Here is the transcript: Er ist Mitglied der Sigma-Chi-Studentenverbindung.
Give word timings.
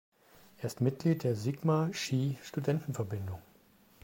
Er 0.57 0.63
ist 0.65 0.81
Mitglied 0.81 1.21
der 1.23 1.35
Sigma-Chi-Studentenverbindung. 1.35 3.39